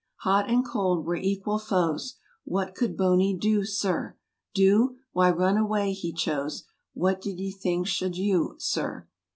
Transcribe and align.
Hot 0.21 0.49
and 0.49 0.65
cold 0.65 1.05
were 1.05 1.15
equal 1.15 1.59
foes, 1.59 2.15
What 2.43 2.73
could 2.73 2.97
Boney 2.97 3.37
do 3.37 3.63
Sir? 3.63 4.17
Do? 4.51 4.97
why 5.11 5.29
run 5.29 5.57
away 5.57 5.93
he 5.93 6.11
chose; 6.11 6.63
What 6.95 7.21
d'ye 7.21 7.51
think 7.51 7.85
should 7.85 8.17
you, 8.17 8.55
Sir 8.57 9.05